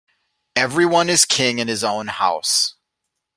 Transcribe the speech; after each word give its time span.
Every 0.55 0.87
one 0.87 1.09
is 1.09 1.25
king 1.25 1.59
in 1.59 1.67
his 1.67 1.83
own 1.83 2.07
house. 2.07 2.73